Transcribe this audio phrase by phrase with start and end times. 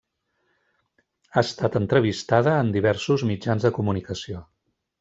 [1.33, 4.43] Ha estat entrevistada en diversos mitjans de comunicació.